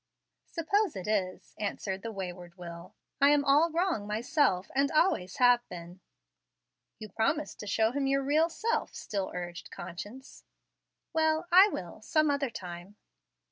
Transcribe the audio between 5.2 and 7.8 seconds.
have been." "You promised to